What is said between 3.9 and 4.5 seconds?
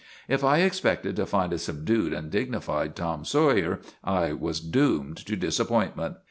I